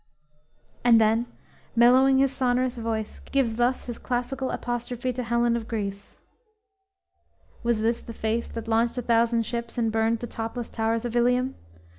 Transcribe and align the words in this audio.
"_And 0.83 0.99
then 0.99 1.27
mellowing 1.75 2.17
his 2.17 2.31
sonorous 2.31 2.75
voice, 2.75 3.19
gives 3.19 3.57
thus 3.57 3.85
his 3.85 3.99
classical 3.99 4.49
apostrophe 4.49 5.13
to 5.13 5.21
Helen 5.21 5.55
of 5.55 5.67
Greece: 5.67 6.17
_"Was 7.61 7.81
this 7.83 8.01
the 8.01 8.11
face 8.11 8.47
that 8.47 8.67
launched 8.67 8.97
a 8.97 9.03
thousand 9.03 9.45
ships 9.45 9.77
And 9.77 9.91
burned 9.91 10.17
the 10.17 10.25
topless 10.25 10.71
towers 10.71 11.05
of 11.05 11.13
Illium? 11.15 11.53